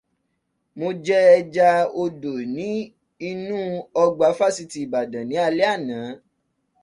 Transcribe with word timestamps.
Mo 0.77 0.87
jẹ 1.05 1.19
ẹja 1.37 1.69
odò 2.01 2.33
ní 2.55 2.69
inú 3.29 3.57
ọgbà 4.03 4.27
Fáṣítì 4.39 4.79
Ìbàdàn 4.85 5.25
ní 5.29 5.35
alẹ́ 5.47 5.69
àná. 5.75 5.97